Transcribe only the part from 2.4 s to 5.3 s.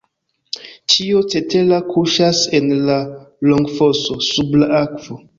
en la longfoso sub la akvo.